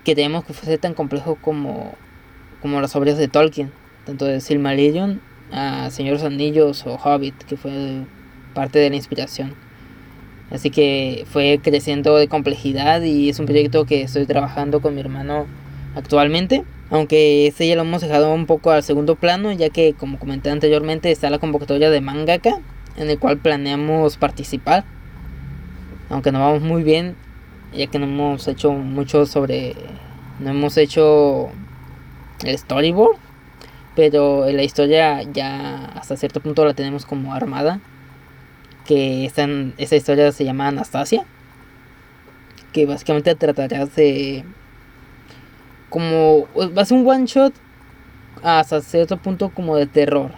[0.05, 1.97] queríamos que fuese tan complejo como,
[2.63, 3.71] como las obras de Tolkien,
[4.07, 5.21] tanto de Silmarillion
[5.53, 8.07] a Señor Anillos o Hobbit, que fue
[8.55, 9.66] parte de la inspiración.
[10.51, 15.01] Así que fue creciendo de complejidad y es un proyecto que estoy trabajando con mi
[15.01, 15.47] hermano
[15.95, 16.65] actualmente.
[16.89, 20.51] Aunque este ya lo hemos dejado un poco al segundo plano, ya que como comenté
[20.51, 22.61] anteriormente está la convocatoria de mangaka
[22.97, 24.85] en el cual planeamos participar.
[26.09, 27.17] Aunque no vamos muy bien,
[27.75, 29.75] ya que no hemos hecho mucho sobre.
[30.39, 31.49] No hemos hecho
[32.45, 33.17] el storyboard,
[33.95, 37.81] pero la historia ya hasta cierto punto la tenemos como armada.
[38.87, 41.25] Que esta, esa historia se llama Anastasia.
[42.73, 44.45] Que básicamente tratará de.
[45.89, 46.47] Como.
[46.57, 47.55] Va a ser un one shot
[48.43, 50.33] hasta cierto punto como de terror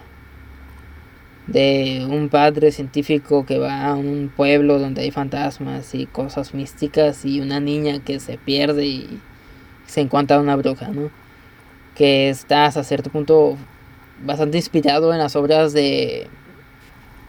[1.48, 7.24] de un padre científico que va a un pueblo donde hay fantasmas y cosas místicas
[7.24, 9.20] y una niña que se pierde y
[9.86, 11.10] se encuentra una bruja, ¿no?
[11.94, 13.56] Que está hasta cierto punto
[14.22, 16.26] bastante inspirado en las obras de,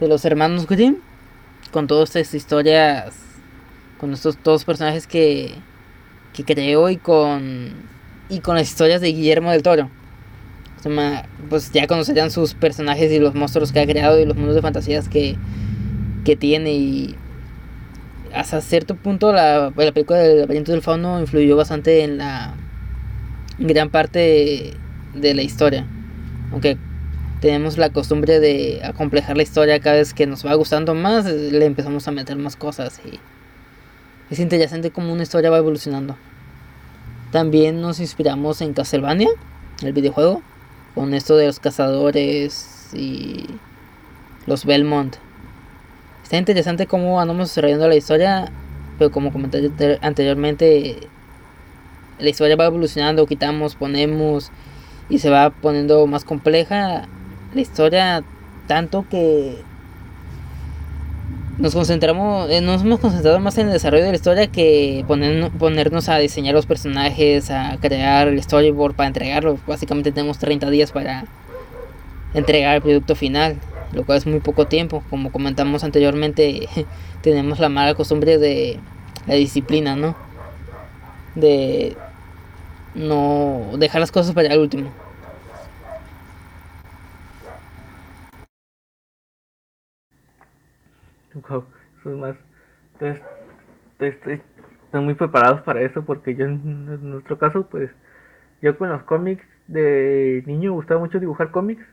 [0.02, 0.98] de los hermanos Grimm,
[1.72, 3.14] con todas estas historias,
[3.98, 5.54] con estos dos personajes que,
[6.34, 7.74] que creó y con,
[8.30, 9.90] y con las historias de Guillermo del Toro.
[11.50, 14.62] Pues ya conocerían sus personajes y los monstruos que ha creado y los mundos de
[14.62, 15.36] fantasías que,
[16.24, 17.16] que tiene y
[18.34, 22.54] hasta cierto punto la, la película del laberinto del fauno influyó bastante en la
[23.58, 24.74] gran parte
[25.14, 25.86] de, la historia.
[26.52, 26.78] Aunque
[27.42, 31.66] tenemos la costumbre de acomplejar la historia cada vez que nos va gustando más le
[31.66, 33.20] empezamos a meter más cosas y
[34.30, 36.18] es interesante cómo una historia va evolucionando
[37.32, 39.30] también nos inspiramos en Castlevania
[39.84, 40.42] el videojuego
[40.96, 43.46] con esto de los cazadores y
[44.48, 45.16] los Belmont.
[46.24, 48.52] Está interesante cómo vamos desarrollando la historia,
[48.98, 49.72] pero como comenté
[50.02, 51.08] anteriormente,
[52.18, 54.52] la historia va evolucionando, quitamos, ponemos
[55.08, 57.08] y se va poniendo más compleja
[57.54, 58.24] la historia
[58.68, 59.58] tanto que
[61.60, 65.52] nos concentramos, eh, nos hemos concentrado más en el desarrollo de la historia que poner,
[65.52, 69.60] ponernos a diseñar los personajes, a crear el storyboard para entregarlo.
[69.68, 71.26] Básicamente tenemos 30 días para
[72.34, 73.58] entregar el producto final,
[73.92, 75.04] lo cual es muy poco tiempo.
[75.10, 76.70] Como comentamos anteriormente,
[77.22, 78.80] tenemos la mala costumbre de
[79.28, 80.16] la disciplina, ¿no?
[81.36, 81.98] De
[82.96, 84.92] no dejar las cosas para el último.
[92.04, 92.36] son más.
[93.00, 93.22] Entonces,
[94.86, 97.90] están muy preparados para eso porque yo en nuestro caso, pues,
[98.62, 101.86] yo con los cómics de niño me gustaba mucho dibujar cómics.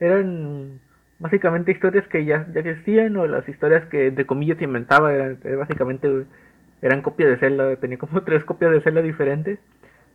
[0.00, 0.80] Eran
[1.18, 5.12] básicamente historias que ya, existían o las historias que de comillas inventaba.
[5.58, 6.26] Básicamente
[6.82, 7.76] eran copias de Zelda.
[7.76, 9.58] Tenía como tres copias de Zelda diferentes.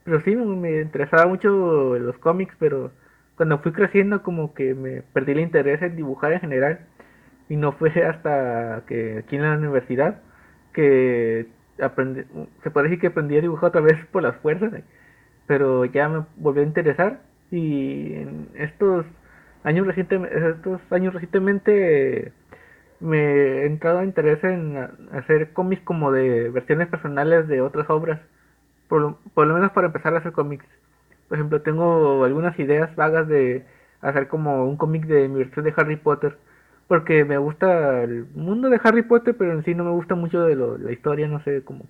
[0.04, 2.92] Pero sí, me interesaba mucho los cómics, pero
[3.36, 6.80] cuando fui creciendo como que me perdí el interés en dibujar en general
[7.50, 10.22] y no fue hasta que aquí en la universidad
[10.74, 11.48] que
[11.82, 12.24] aprendí,
[12.64, 14.72] se puede que aprendí a dibujar otra vez por las fuerzas,
[15.48, 19.06] pero ya me volvió a interesar y en estos
[19.64, 22.32] años recientemente, estos años recientemente
[23.00, 24.78] me he entrado a interés en
[25.12, 28.20] hacer cómics como de versiones personales de otras obras,
[28.88, 30.66] por lo menos para empezar a hacer cómics.
[31.28, 33.66] Por ejemplo, tengo algunas ideas vagas de
[34.02, 36.38] hacer como un cómic de mi versión de Harry Potter
[36.90, 40.42] porque me gusta el mundo de Harry Potter, pero en sí no me gusta mucho
[40.42, 41.86] de lo, la historia, no sé, como,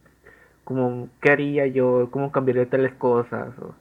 [0.65, 3.73] como qué haría yo, cómo cambiaría tales cosas, o,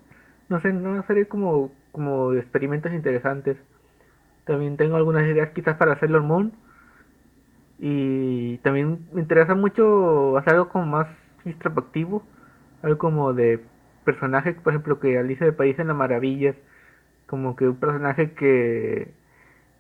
[0.48, 3.57] no sé, no sería como, como experimentos interesantes.
[4.44, 6.52] También tengo algunas ideas quizás para Sailor Moon.
[7.81, 11.09] Y también me interesa mucho hacer algo como más
[11.44, 12.22] introspectivo,
[12.83, 13.61] algo como de
[14.04, 16.57] personajes, por ejemplo, que Alicia de País en las Maravillas,
[17.26, 19.12] como que un personaje que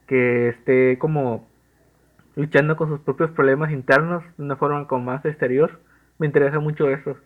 [0.08, 1.46] que esté como
[2.36, 5.80] luchando con sus propios problemas internos de una forma como más exterior.
[6.18, 7.16] Me interesa mucho eso.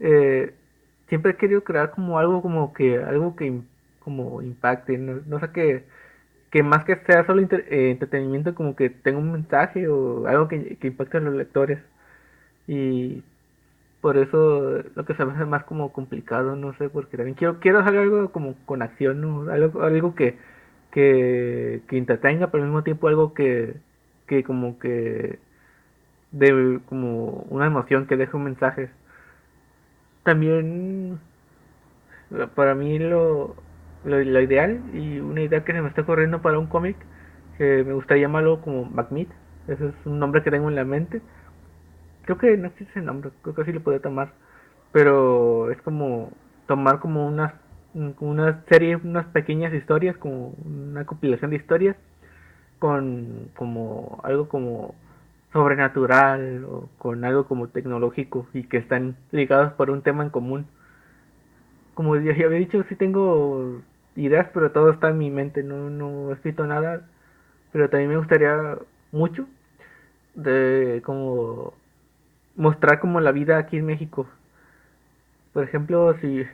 [0.00, 0.54] Eh,
[1.08, 3.60] siempre he querido crear como algo como que algo que
[4.00, 5.84] como impacte, no, sé qué
[6.50, 10.76] que más que sea solo eh, entretenimiento como que tenga un mensaje o algo que,
[10.76, 11.78] que impacte a los lectores
[12.66, 13.22] y
[14.00, 17.60] por eso lo que se me hace más como complicado no sé porque también quiero
[17.60, 19.50] quiero hacer algo como con acción ¿no?
[19.52, 20.38] algo algo que
[20.90, 23.76] que, que entretenga, pero al mismo tiempo algo que,
[24.26, 25.38] que como que
[26.32, 28.90] de como una emoción que deje un mensaje.
[30.22, 31.18] También
[32.54, 33.56] para mí lo,
[34.04, 36.96] lo, ideal y una idea que se me está corriendo para un cómic
[37.58, 39.28] que me gustaría llamarlo como Macmeat,
[39.68, 41.20] ese es un nombre que tengo en la mente.
[42.24, 44.32] Creo que no existe ese nombre, creo que sí lo puedo tomar,
[44.92, 46.32] pero es como
[46.66, 47.52] tomar como unas
[47.94, 51.96] una serie, unas pequeñas historias, como una compilación de historias,
[52.78, 54.94] con como algo como
[55.52, 60.66] sobrenatural o con algo como tecnológico y que están ligados por un tema en común.
[61.94, 63.82] Como ya había dicho, sí tengo
[64.16, 67.02] ideas, pero todo está en mi mente, no, no he escrito nada,
[67.72, 68.78] pero también me gustaría
[69.12, 69.46] mucho
[70.34, 71.74] de como
[72.56, 74.26] mostrar como la vida aquí en México.
[75.52, 76.44] Por ejemplo, si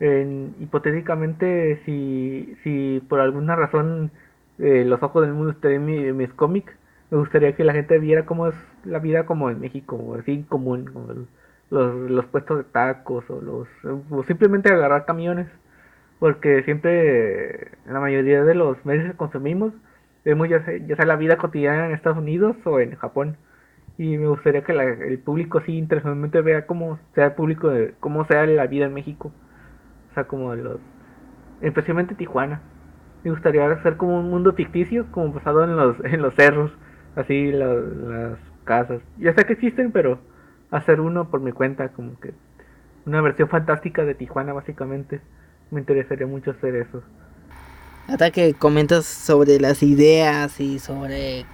[0.00, 4.10] hipotéticamente, si, si por alguna razón
[4.58, 6.72] eh, los ojos del mundo estén en, mis cómics,
[7.10, 10.86] me gustaría que la gente viera cómo es la vida como en México, así común,
[10.86, 11.26] como
[11.70, 13.68] los, los puestos de tacos o los
[14.10, 15.48] o simplemente agarrar camiones,
[16.18, 19.72] porque siempre la mayoría de los medios que consumimos
[20.24, 23.36] vemos ya sea, ya sea la vida cotidiana en Estados Unidos o en Japón.
[23.98, 28.46] Y me gustaría que el público sí internacionalmente vea cómo sea el público cómo sea
[28.46, 29.32] la vida en México
[30.10, 30.78] o sea, como los.
[31.60, 32.60] Especialmente Tijuana.
[33.22, 36.72] Me gustaría hacer como un mundo ficticio, como basado en los, en los cerros,
[37.16, 39.02] así las casas.
[39.18, 40.18] Ya sé que existen, pero
[40.70, 42.32] hacer uno por mi cuenta, como que
[43.04, 45.20] una versión fantástica de Tijuana, básicamente.
[45.70, 47.02] Me interesaría mucho hacer eso.
[48.08, 51.44] Hasta que comentas sobre las ideas y sobre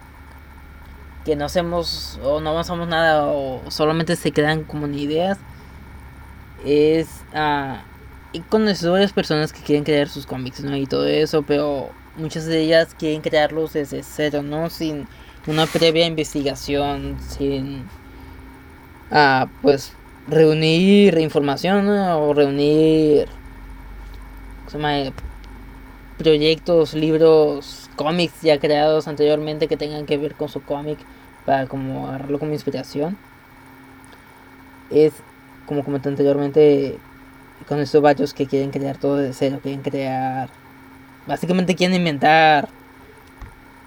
[1.24, 5.38] que no hacemos o no avanzamos nada o solamente se quedan como en ideas,
[6.64, 7.24] es.
[7.34, 7.95] Uh,
[8.36, 10.62] y conozco varias personas que quieren crear sus cómics.
[10.62, 14.68] Y todo eso, pero muchas de ellas quieren crearlos desde cero, ¿no?
[14.68, 15.08] Sin
[15.46, 17.84] una previa investigación, sin,
[19.10, 19.92] ah, pues,
[20.28, 23.28] reunir información o reunir,
[24.66, 25.12] se llama?
[26.18, 30.98] proyectos, libros, cómics ya creados anteriormente que tengan que ver con su cómic
[31.44, 33.16] para como agarrarlo como inspiración.
[34.90, 35.12] Es,
[35.66, 36.98] como comenté anteriormente,
[37.68, 40.48] con estos varios que quieren crear todo de cero, quieren crear...
[41.26, 42.68] Básicamente quieren inventar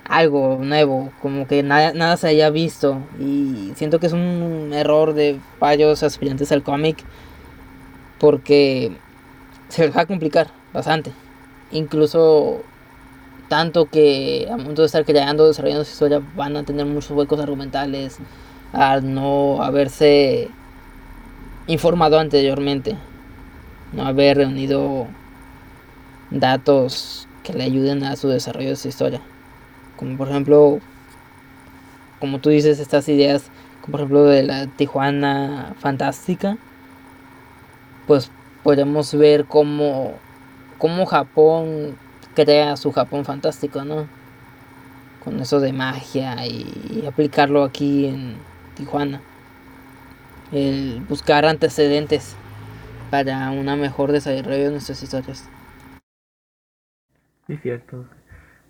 [0.10, 2.98] algo nuevo, como que nada, nada se haya visto.
[3.20, 6.98] Y siento que es un error de varios aspirantes al cómic,
[8.20, 8.92] porque
[9.70, 11.12] se les va a complicar bastante.
[11.72, 12.64] Incluso
[13.48, 17.40] tanto que a punto de estar creando, desarrollando su historia, van a tener muchos huecos
[17.40, 18.18] argumentales
[18.74, 20.50] al no haberse
[21.68, 22.98] informado anteriormente,
[23.94, 25.08] no haber reunido
[26.32, 29.22] datos que le ayuden a su desarrollo de su historia.
[29.98, 30.80] Como por ejemplo,
[32.20, 33.50] como tú dices, estas ideas,
[33.82, 36.58] como por ejemplo de la Tijuana fantástica,
[38.08, 38.32] pues
[38.64, 40.14] podemos ver cómo,
[40.78, 41.98] cómo Japón
[42.36, 44.08] crea su Japón fantástico, ¿no?
[45.24, 48.36] Con eso de magia y aplicarlo aquí en
[48.76, 49.22] Tijuana.
[50.52, 52.36] El buscar antecedentes
[53.10, 55.50] para una mejor desarrollo de nuestras historias.
[57.48, 58.06] Sí, cierto.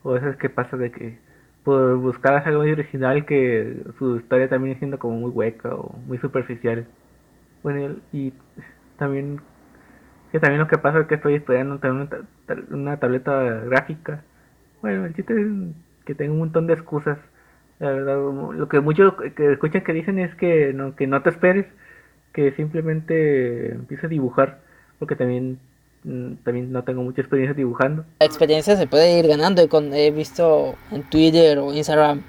[0.03, 1.19] O eso es que pasa de que
[1.63, 6.17] por buscar algo muy original que su historia también siendo como muy hueca o muy
[6.17, 6.87] superficial.
[7.61, 8.33] Bueno, y
[8.97, 9.41] también
[10.31, 11.79] que también lo que pasa es que estoy estudiando
[12.69, 14.23] una, tableta gráfica.
[14.81, 15.47] Bueno, el chiste es
[16.05, 17.17] que tengo un montón de excusas.
[17.79, 21.29] La verdad, lo que muchos que escuchan que dicen es que no, que no te
[21.29, 21.65] esperes,
[22.33, 24.59] que simplemente empieces a dibujar,
[24.99, 25.59] porque también
[26.03, 28.05] mm, también no tengo mucha experiencia dibujando.
[28.19, 29.61] La experiencia se puede ir ganando.
[29.93, 32.21] He visto en Twitter o Instagram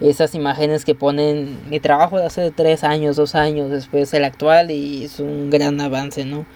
[0.00, 4.70] esas imágenes que ponen mi trabajo de hace tres años, dos años, después el actual
[4.70, 6.46] y es un gran avance, ¿no?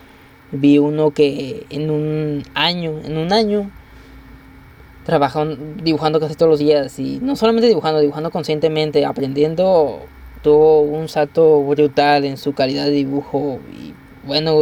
[0.51, 3.71] Vi uno que en un año, en un año,
[5.05, 6.99] trabajando, dibujando casi todos los días.
[6.99, 10.01] Y no solamente dibujando, dibujando conscientemente, aprendiendo,
[10.43, 13.61] tuvo un salto brutal en su calidad de dibujo.
[13.73, 13.95] Y
[14.27, 14.57] bueno,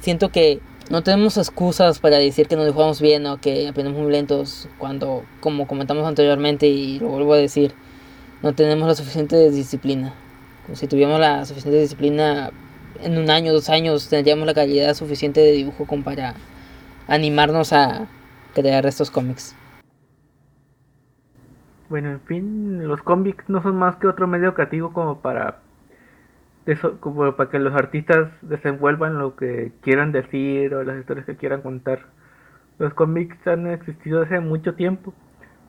[0.00, 4.10] siento que no tenemos excusas para decir que no dibujamos bien o que aprendemos muy
[4.10, 7.72] lentos cuando, como comentamos anteriormente y lo vuelvo a decir,
[8.42, 10.14] no tenemos la suficiente disciplina.
[10.72, 12.50] si tuviéramos la suficiente disciplina,
[13.02, 16.34] en un año, dos años tendríamos la calidad suficiente de dibujo como para
[17.06, 18.08] animarnos a
[18.54, 19.54] crear estos cómics.
[21.90, 25.58] Bueno, en fin, los cómics no son más que otro medio educativo como para
[27.00, 31.62] como para que los artistas desenvuelvan lo que quieran decir o las historias que quieran
[31.62, 32.06] contar.
[32.78, 35.12] Los cómics han existido hace mucho tiempo.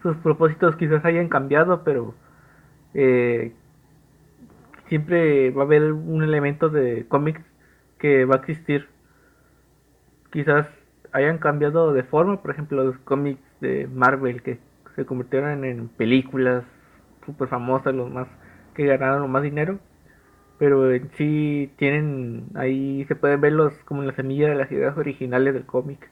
[0.04, 2.14] Sus propósitos quizás hayan cambiado, pero
[2.94, 3.54] eh,
[4.90, 7.42] siempre va a haber un elemento de cómics
[7.98, 8.90] que va a existir.
[10.32, 10.68] Quizás
[11.14, 14.60] hayan cambiado de forma, por ejemplo, los cómics de Marvel que
[14.96, 16.64] se convirtieron en películas
[17.26, 18.28] super famosas, los más
[18.74, 19.80] que ganaron más dinero,
[20.58, 25.54] pero en sí tienen ahí se pueden verlos como la semilla de las ideas originales
[25.54, 26.10] del cómic.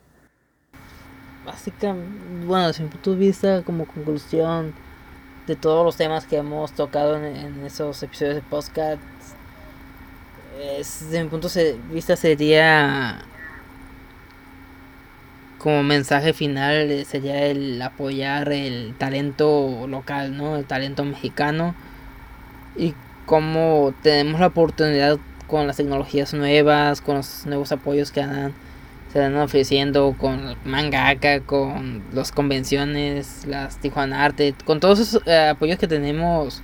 [1.45, 4.73] Básicamente, bueno, desde mi punto de vista, como conclusión,
[5.47, 9.01] de todos los temas que hemos tocado en, esos episodios de podcast,
[10.57, 13.19] desde mi punto de vista sería
[15.59, 20.55] como mensaje final eh, sería el apoyar el talento local, ¿no?
[20.55, 21.75] El talento mexicano
[22.75, 22.95] y
[23.25, 28.47] cómo tenemos la oportunidad con las tecnologías nuevas, con los nuevos apoyos que se
[29.07, 35.77] están ofreciendo con Mangaka, con las convenciones, las Tijuana Arte, con todos esos eh, apoyos
[35.77, 36.61] que tenemos.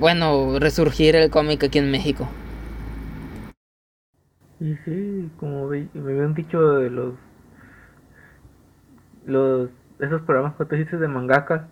[0.00, 2.28] Bueno, resurgir el cómic aquí en México.
[4.58, 7.14] Y sí, como me habían dicho de los
[9.26, 11.68] los esos programas dices de mangaka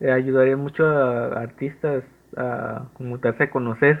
[0.00, 2.04] eh, ayudaría mucho a, artistas
[2.36, 4.00] a como darse a conocer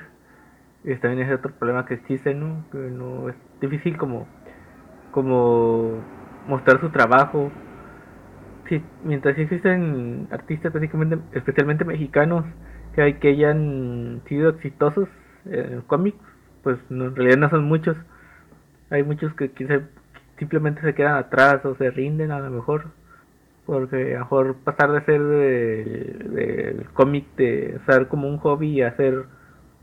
[0.84, 2.64] y también es otro problema que existe, ¿no?
[2.72, 4.26] Que no es difícil como,
[5.12, 5.92] como
[6.48, 7.50] mostrar su trabajo.
[8.68, 12.44] Sí, mientras existen artistas prácticamente, especialmente mexicanos,
[12.94, 15.08] que hay que hayan sido exitosos
[15.44, 16.16] en el cómic,
[16.62, 17.96] pues en realidad no son muchos.
[18.90, 19.80] Hay muchos que quizá
[20.38, 22.86] simplemente se quedan atrás o se rinden a lo mejor.
[23.66, 28.82] Porque a lo mejor pasar de ser del cómic, de ser como un hobby y
[28.82, 29.24] hacer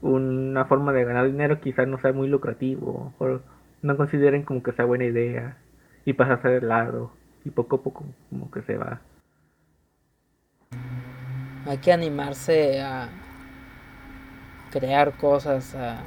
[0.02, 3.40] una forma de ganar dinero quizás no sea muy lucrativo o
[3.82, 5.58] no consideren como que sea buena idea
[6.06, 7.12] y pasa a ser lado
[7.46, 9.02] y poco a poco como que se va.
[11.66, 13.10] Hay que animarse a
[14.72, 16.02] crear cosas, a,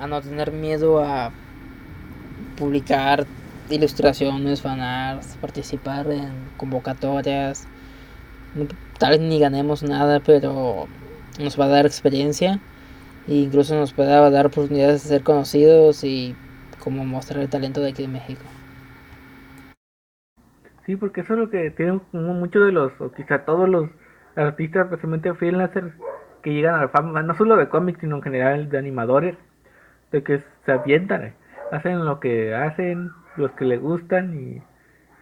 [0.00, 1.30] a no tener miedo a
[2.56, 3.26] publicar
[3.68, 7.68] ilustraciones, fanarts, participar en convocatorias.
[8.98, 10.88] Tal vez ni ganemos nada, pero
[11.38, 12.60] nos va a dar experiencia.
[13.28, 16.34] E incluso nos puede dar oportunidades de ser conocidos y
[16.82, 18.42] como mostrar el talento de aquí de México.
[20.86, 23.88] Sí, porque eso es lo que tienen muchos de los, o quizá todos los
[24.34, 25.92] artistas, especialmente freelancers,
[26.42, 29.36] que llegan a la fama, no solo de cómics, sino en general de animadores,
[30.12, 31.34] de que se avientan,
[31.70, 34.62] hacen lo que hacen, los que les gustan y,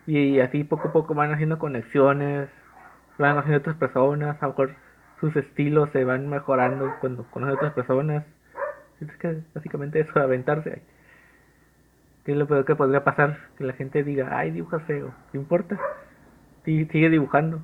[0.07, 2.49] y así poco a poco van haciendo conexiones,
[3.18, 4.70] van haciendo otras personas, a lo mejor
[5.20, 8.24] sus estilos se van mejorando cuando conocen otras personas.
[9.01, 10.82] Es que básicamente eso, aventarse.
[12.24, 13.39] ¿Qué es lo peor que podría pasar?
[13.57, 15.78] Que la gente diga, ay, dibujas feo, ¿qué importa?
[16.64, 17.62] Sigue dibujando.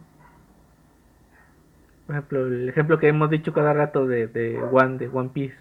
[2.07, 5.57] Por ejemplo, el ejemplo que hemos dicho cada rato de, de One, de One Piece.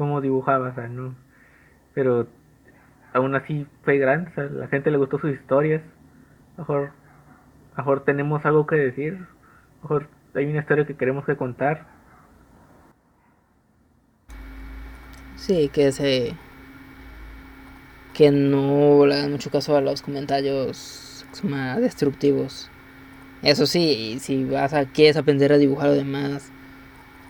[0.00, 1.14] Cómo dibujaba, ¿no?
[1.92, 2.26] Pero
[3.12, 5.82] aún así fue grande, o la gente le gustó sus historias.
[6.56, 6.92] Mejor,
[7.76, 9.26] mejor tenemos algo que decir.
[9.82, 11.86] Mejor hay una historia que queremos que contar.
[15.36, 16.34] Sí, que se
[18.14, 22.70] que no le hagan mucho caso a los comentarios más destructivos.
[23.42, 26.50] Eso sí, si vas a quieres aprender a dibujar lo demás,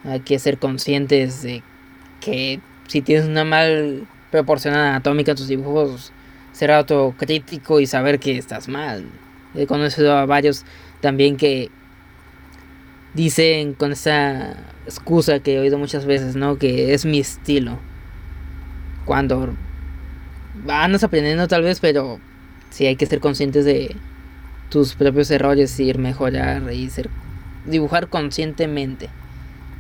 [0.04, 1.64] hay que ser conscientes de
[2.20, 6.12] que si tienes una mal proporción anatómica en tus dibujos,
[6.52, 9.06] ser autocrítico y saber que estás mal.
[9.54, 10.64] He conocido a varios
[11.00, 11.70] también que
[13.14, 14.56] dicen con esa
[14.86, 16.58] excusa que he oído muchas veces, ¿no?
[16.58, 17.78] Que es mi estilo.
[19.04, 19.54] Cuando
[20.68, 22.20] andas aprendiendo tal vez, pero
[22.70, 23.96] sí hay que ser conscientes de
[24.68, 27.10] tus propios errores y ir mejorar y ser
[27.66, 29.08] dibujar conscientemente.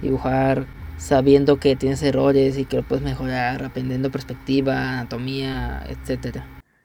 [0.02, 0.66] Dibujar
[1.00, 6.44] sabiendo que tienes errores y que lo puedes mejorar, aprendiendo perspectiva, anatomía, etcétera.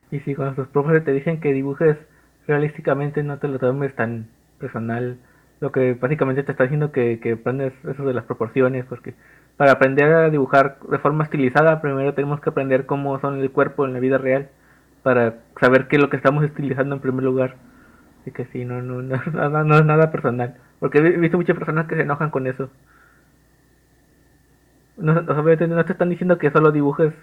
[0.10, 1.98] Y si cuando tus profes te dicen que dibujes
[2.48, 4.28] realísticamente no te lo tomes tan
[4.60, 5.18] personal,
[5.60, 9.14] lo que básicamente te está diciendo que, que aprendes eso de las proporciones, porque
[9.58, 13.86] para aprender a dibujar de forma estilizada, primero tenemos que aprender cómo son el cuerpo
[13.86, 14.50] en la vida real,
[15.06, 17.58] para saber qué es lo que estamos estilizando en primer lugar.
[18.22, 19.02] Así que sí, no, no,
[19.34, 20.56] no, no, es nada personal.
[20.80, 22.72] Porque he visto muchas personas que se enojan con eso.
[24.98, 27.14] No, no te están diciendo que solo dibujes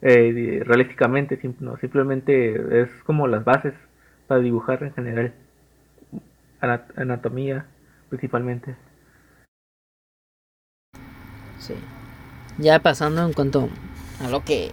[0.00, 3.74] eh, realísticamente, no, simplemente es como las bases
[4.26, 5.32] para dibujar en general.
[6.60, 7.66] Anatomía,
[8.08, 8.76] principalmente.
[11.58, 11.74] Sí.
[12.58, 13.68] Ya pasando en cuanto
[14.24, 14.70] a lo que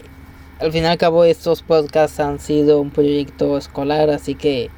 [0.60, 4.70] al fin y al cabo estos podcasts han sido un proyecto escolar, así que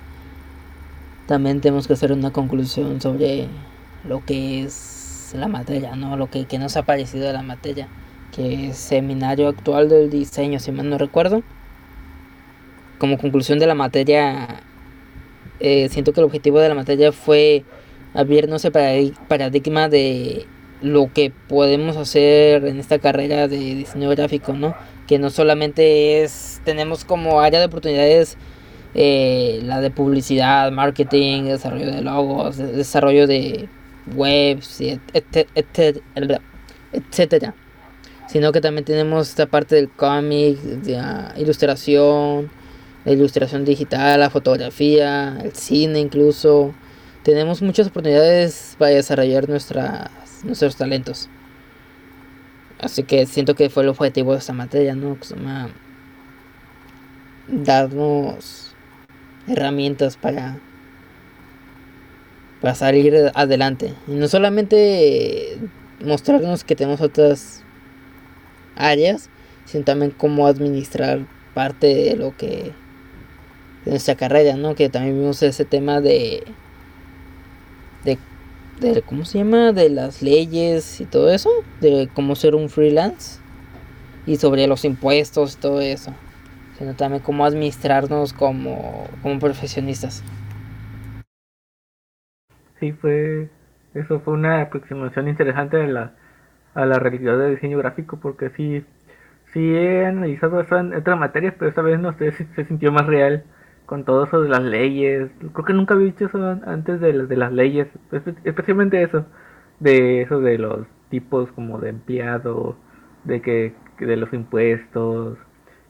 [1.27, 3.47] también tenemos que hacer una conclusión sobre
[4.07, 5.00] lo que es
[5.39, 6.17] la materia, ¿no?
[6.17, 7.87] Lo que, nos ha parecido de la materia,
[8.35, 11.43] que es seminario actual del diseño, si mal no recuerdo.
[12.97, 14.61] Como conclusión de la materia,
[15.59, 17.63] eh, siento que el objetivo de la materia fue
[18.13, 18.71] abrirnos el
[19.27, 20.45] paradigma de
[20.81, 24.75] lo que podemos hacer en esta carrera de diseño gráfico, ¿no?
[25.07, 28.37] Que no solamente es, tenemos como área de oportunidades
[28.93, 33.69] eh, la de publicidad, marketing, desarrollo de logos, desarrollo de
[34.15, 34.81] webs,
[36.93, 37.53] etcétera,
[38.27, 42.49] sino que también tenemos esta parte del cómic, de la ilustración,
[43.05, 46.73] la ilustración digital, la fotografía, el cine incluso.
[47.23, 50.09] Tenemos muchas oportunidades para desarrollar nuestras
[50.43, 51.29] nuestros talentos.
[52.79, 55.17] Así que siento que fue el objetivo de esta materia, ¿no?
[57.47, 58.73] Darnos
[59.47, 60.59] herramientas para
[62.61, 63.93] para salir adelante.
[64.07, 65.57] Y no solamente
[66.03, 67.63] mostrarnos que tenemos otras
[68.75, 69.29] áreas
[69.65, 72.71] sino también cómo administrar parte de lo que
[73.85, 76.43] de nuestra carrera no que también vimos ese tema de
[78.03, 78.17] de
[78.79, 81.49] de cómo se llama de las leyes y todo eso
[81.79, 83.39] de cómo ser un freelance
[84.25, 86.13] y sobre los impuestos y todo eso
[86.77, 90.23] sino también cómo administrarnos como, como profesionistas
[92.81, 93.49] sí fue
[93.93, 96.11] eso fue una aproximación interesante a la
[96.73, 98.85] a la realidad de diseño gráfico porque sí
[99.53, 102.91] sí he analizado eso en otras materias pero esta vez no sé si se sintió
[102.91, 103.45] más real
[103.91, 105.29] con todo eso de las leyes.
[105.51, 107.89] Creo que nunca había dicho eso antes de, de las leyes,
[108.45, 109.25] especialmente eso,
[109.81, 112.77] de eso de los tipos como de empleado,
[113.25, 115.37] de que, de los impuestos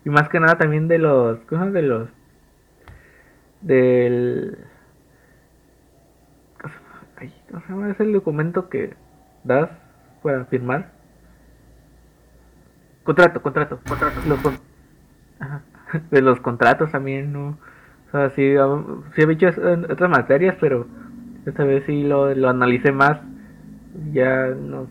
[0.03, 2.09] y más que nada también de los cosas de los
[3.61, 4.57] del
[7.49, 7.89] ¿cómo se llama?
[7.89, 8.93] Es el documento que
[9.43, 9.69] das
[10.23, 10.91] para firmar.
[13.03, 14.21] Contrato, contrato, contrato.
[14.27, 14.39] Los
[16.11, 17.57] De los contratos también, ¿no?
[18.07, 18.55] O sea, sí,
[19.15, 20.85] sí he dicho otras materias, pero
[21.45, 23.19] esta vez sí lo, lo analicé más.
[24.13, 24.87] Ya nos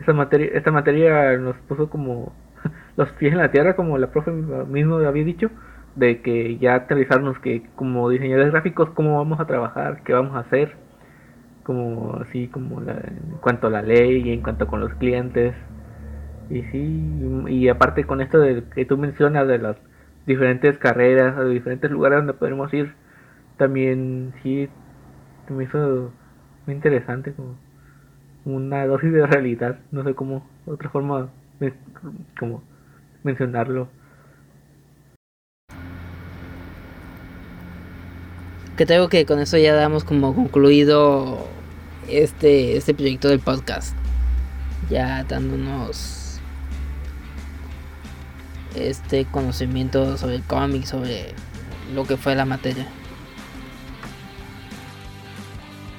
[0.00, 2.32] esta materia, esta materia nos puso como
[2.96, 5.50] los pies en la tierra, como la profe mismo había dicho,
[5.96, 10.40] de que ya aterrizarnos que como diseñadores gráficos, cómo vamos a trabajar, qué vamos a
[10.40, 10.76] hacer,
[11.64, 15.54] como así como en cuanto a la ley y en cuanto con los clientes.
[16.50, 19.76] Y sí, y aparte con esto de que tú mencionas de las
[20.26, 22.92] diferentes carreras, de diferentes lugares donde podemos ir,
[23.56, 24.68] también sí
[25.48, 26.12] me hizo
[26.66, 27.56] muy interesante como
[28.44, 31.28] una dosis de realidad, no sé cómo, otra forma
[32.38, 32.62] como
[33.22, 33.88] mencionarlo.
[38.76, 41.46] Que tengo que con eso ya damos como concluido
[42.08, 43.96] este, este proyecto del podcast.
[44.90, 46.40] Ya dándonos
[48.74, 51.32] este conocimiento sobre el cómic, sobre
[51.94, 52.86] lo que fue la materia.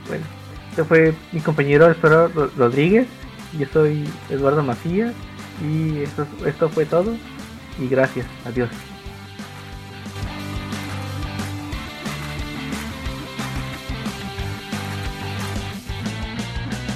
[0.07, 0.25] Bueno,
[0.69, 2.27] este fue mi compañero Espero
[2.57, 3.07] Rodríguez.
[3.57, 5.13] Yo soy Eduardo Macías.
[5.63, 7.15] Y esto, esto fue todo.
[7.79, 8.25] Y gracias.
[8.45, 8.69] Adiós.